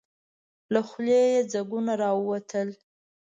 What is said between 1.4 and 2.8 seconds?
ځګونه راووتل.